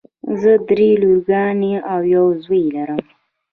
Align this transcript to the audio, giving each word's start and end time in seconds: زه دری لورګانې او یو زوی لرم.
زه 0.39 0.51
دری 0.67 0.89
لورګانې 1.01 1.73
او 1.91 1.99
یو 2.15 2.25
زوی 2.43 2.63
لرم. 2.75 2.99